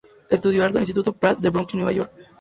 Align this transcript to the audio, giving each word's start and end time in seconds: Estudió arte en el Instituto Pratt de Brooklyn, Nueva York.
Estudió 0.31 0.63
arte 0.63 0.77
en 0.77 0.77
el 0.79 0.89
Instituto 0.89 1.13
Pratt 1.13 1.37
de 1.37 1.49
Brooklyn, 1.51 1.81
Nueva 1.83 1.91
York. 1.93 2.11